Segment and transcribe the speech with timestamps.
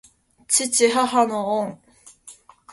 [0.47, 1.79] 父母の恩。